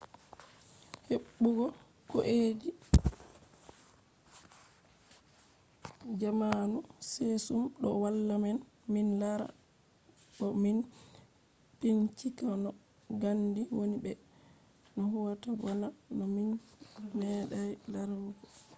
[1.07, 1.65] heɓɓugo
[2.09, 2.69] kujeji
[6.19, 6.77] zamanu
[7.09, 8.57] kesum do walla men
[8.93, 9.47] min lara
[10.37, 10.77] bo min
[11.79, 12.69] bincika no
[13.21, 14.11] gandi woni be
[14.95, 15.87] no huwata bana
[16.17, 16.49] no min
[17.17, 18.31] meeɗay larugo